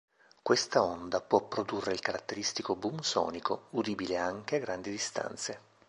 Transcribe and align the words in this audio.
Questa 0.41 0.81
onda 0.83 1.21
può 1.21 1.43
produrre 1.45 1.91
il 1.93 1.99
caratteristico 1.99 2.75
boom 2.75 3.01
sonico, 3.01 3.67
udibile 3.73 4.17
anche 4.17 4.55
a 4.55 4.59
grandi 4.59 4.89
distanze. 4.89 5.59